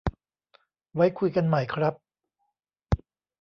[0.95, 1.93] ไว้คุยกันใหม่ครับ